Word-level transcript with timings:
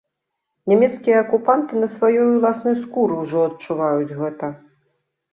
Нямецкія 0.71 1.17
акупанты 1.23 1.81
на 1.83 1.89
сваёй 1.95 2.21
уласнай 2.37 2.75
скуры 2.83 3.13
ўжо 3.23 3.43
адчуваюць 3.49 4.15
гэта. 4.23 4.49